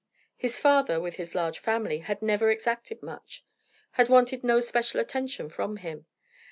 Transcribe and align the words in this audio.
His 0.35 0.59
father, 0.59 0.99
with 0.99 1.17
his 1.17 1.35
large 1.35 1.59
family, 1.59 1.99
had 1.99 2.23
never 2.23 2.49
exacted 2.49 3.03
much, 3.03 3.45
had 3.91 4.09
wanted 4.09 4.43
no 4.43 4.59
special 4.59 4.99
attention 4.99 5.47
from 5.47 5.77
him. 5.77 6.07